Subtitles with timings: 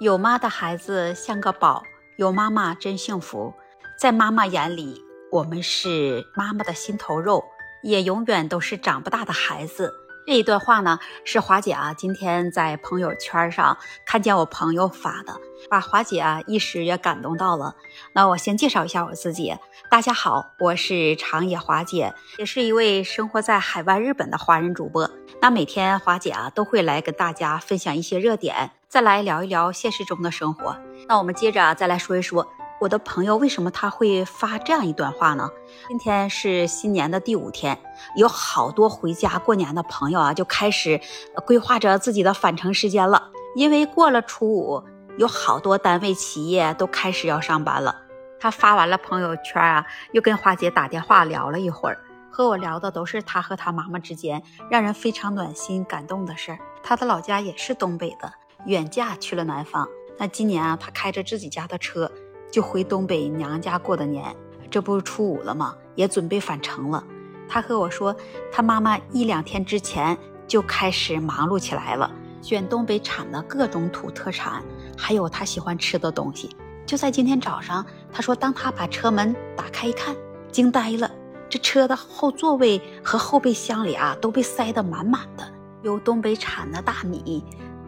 [0.00, 1.82] 有妈的孩子像个宝，
[2.18, 3.52] 有妈妈真幸福。
[3.98, 5.02] 在妈妈眼里，
[5.32, 7.44] 我们是妈妈的心头肉，
[7.82, 9.92] 也永远都是长不大的孩子。
[10.28, 15.34] 这一段话呢，是华姐啊今天在朋友圈上看见我朋友发的，
[15.70, 17.74] 把华姐啊一时也感动到了。
[18.12, 19.56] 那我先介绍一下我自己，
[19.90, 25.10] 大家好，我是长野华姐，也是一位生活在海外日本的华人主播。
[25.40, 30.76] 那每天华姐啊都会来跟大家分享一些热点，再来聊一聊现实中的生活。
[31.08, 32.46] 那我们接着啊再来说一说。
[32.80, 35.50] 我的朋友为什么他会发这样一段话呢？
[35.88, 37.76] 今天是新年的第五天，
[38.14, 41.00] 有好多回家过年的朋友啊，就开始
[41.44, 43.30] 规划着自己的返程时间了。
[43.56, 44.84] 因为过了初五，
[45.16, 47.96] 有好多单位企业都开始要上班了。
[48.38, 51.98] 他发完了朋友圈啊，又跟花姐打电话聊了一会儿，
[52.30, 54.40] 和我聊的都是他和他妈妈之间
[54.70, 56.58] 让人非常暖心感动的事儿。
[56.84, 58.32] 他的老家也是东北的，
[58.66, 59.88] 远嫁去了南方。
[60.16, 62.08] 那今年啊，他开着自己家的车。
[62.50, 64.34] 就回东北娘家过的年，
[64.70, 65.74] 这不是初五了吗？
[65.94, 67.02] 也准备返程了。
[67.48, 68.14] 他和我说，
[68.52, 72.10] 他妈妈一两天之前就开始忙碌起来了，
[72.42, 74.62] 选东北产的各种土特产，
[74.96, 76.54] 还有他喜欢吃的东西。
[76.86, 80.14] 就在今天早上，他说，当他把车门打开一看，
[80.50, 81.10] 惊呆了，
[81.48, 85.46] 这车的后座位和后备箱里啊，都被塞得满满的，
[85.82, 87.44] 有东北产的大米，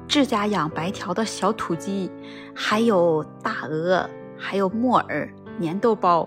[0.08, 2.10] 自家养白条的小土鸡，
[2.54, 4.08] 还有大鹅。
[4.40, 6.26] 还有木耳、粘豆包，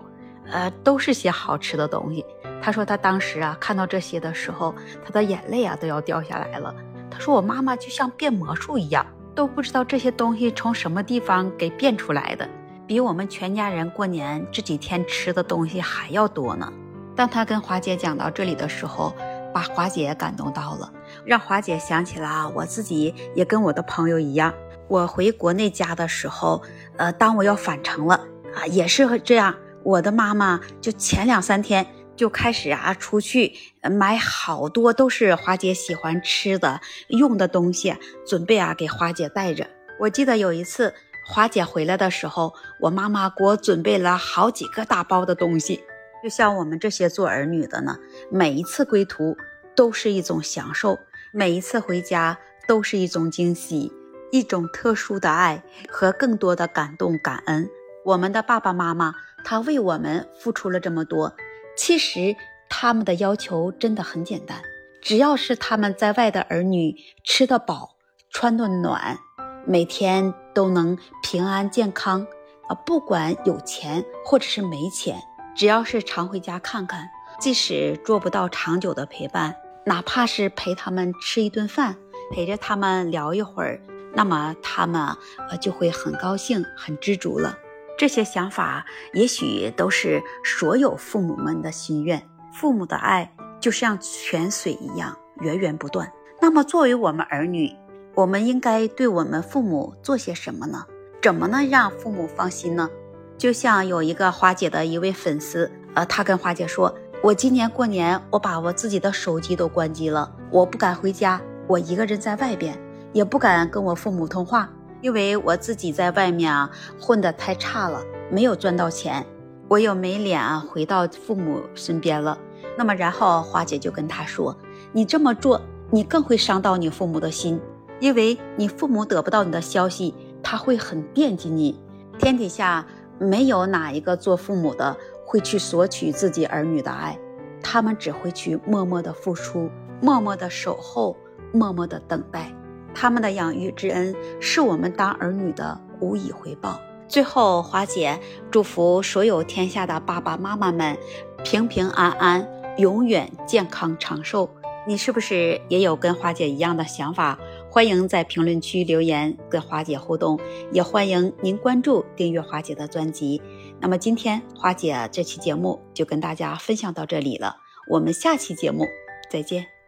[0.52, 2.23] 呃，都是些好吃的东西。
[2.61, 6.73] 他说他当时啊看到这些的时候，他的眼泪啊都要掉下来了。
[7.09, 9.05] 他说我妈妈就像变魔术一样，
[9.36, 12.47] 都不知道这些东西从什么地方给变出来的，
[12.88, 16.72] 比我们全家人过年这几天吃的东西还要多呢。
[17.16, 19.14] 当他跟华姐讲到这里的时候，
[19.53, 20.92] 把华姐感动到了，
[21.25, 24.52] 让华姐想起了啊，我自己也跟我的朋友一样。
[24.94, 26.61] 我回国内家的时候，
[26.97, 28.13] 呃，当我要返程了
[28.53, 29.55] 啊，也是这样。
[29.81, 39.65] 我的妈妈就前两三天就开始啊，出去买好多都是华姐喜欢吃的、用的东西，准备啊给华姐带着。
[39.99, 40.93] 我记得有一次
[41.25, 45.83] 华姐回来的时候，我妈妈给我准备了好几个大包的东西。
[46.23, 47.98] 就像我们这些做儿女的呢，
[48.30, 49.36] 每一次归途
[49.75, 50.99] 都是一种享受，
[51.31, 52.37] 每一次回家
[52.67, 53.92] 都是一种惊喜。
[54.33, 57.70] 一种特殊的爱和更多的感动感恩，
[58.04, 59.14] 我们的爸爸妈妈，
[59.45, 61.36] 他为我们付出了这么多。
[61.77, 62.36] 其实
[62.67, 64.60] 他们的要求真的很简单，
[65.04, 67.92] 只要是他们在外的儿女吃得饱、
[68.32, 69.20] 穿得暖，
[69.67, 72.26] 每天都能平安健康。
[72.67, 75.22] 啊，不管有钱或者是没钱，
[75.55, 77.08] 只要是常回家看看，
[77.39, 79.55] 即使做不到长久的陪伴，
[79.86, 81.95] 哪怕是陪他们吃一顿饭，
[82.32, 83.80] 陪着他们聊一会儿。
[84.13, 85.01] 那么他们
[85.49, 87.57] 呃就会很高兴、很知足了。
[87.97, 92.21] 这些想法也许都是所有父母们的心愿。
[92.53, 96.11] 父母的爱就像泉水一样源源不断。
[96.41, 97.71] 那么作为我们儿女，
[98.15, 100.85] 我们应该对我们父母做些什么呢？
[101.21, 102.89] 怎么能让父母放心呢？
[103.37, 106.93] 就像有一个花姐的一位粉丝，呃，他跟花姐说
[107.23, 112.77] ：“我今年过年，我把我自己的手机都关机了，我不敢回家，我一个人在外边。”
[113.13, 114.69] 也不敢跟我父母通话，
[115.01, 116.69] 因为我自己在外面啊
[116.99, 119.25] 混得太差了，没有赚到钱，
[119.67, 122.37] 我又没脸啊回到父母身边了。
[122.75, 124.57] 那么然后花姐就跟他说
[124.91, 127.61] ：“你这么做，你更会伤到你父母的心，
[127.99, 131.80] 因为你父母得不到你的消息，他会很惦记你。
[132.18, 132.83] 天底下
[133.19, 137.19] 没有哪一个做父母的会去索取自己儿女的爱，
[137.62, 139.69] 他们只会去默默的付出，
[140.01, 141.15] 默默的守候，
[141.51, 142.51] 默默的等待。”
[142.94, 146.80] 他们的养育之恩是我们当儿女的无以回报。
[147.07, 148.19] 最后，华姐
[148.50, 150.98] 祝福所有天下的爸爸妈妈们
[151.44, 154.50] 平平安安，永远健康长寿。
[154.86, 157.38] 你是不是也有跟华姐一样的想法？
[157.69, 160.40] 欢迎在评论区留言跟华姐互动，
[160.72, 163.42] 也欢迎您关注订阅华姐的专辑。
[163.80, 167.57] 那么今天华姐这期节目就跟大家分享到这里了，
[167.90, 168.86] 我们下期节目
[169.30, 169.82] 再见。